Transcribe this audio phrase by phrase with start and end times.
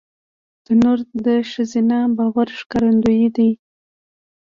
[0.65, 3.49] تنور د ښځینه باور ښکارندوی دی